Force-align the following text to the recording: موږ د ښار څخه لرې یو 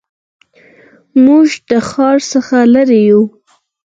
موږ 1.25 1.47
د 1.69 1.71
ښار 1.89 2.17
څخه 2.31 2.57
لرې 2.73 2.99
یو 3.09 3.21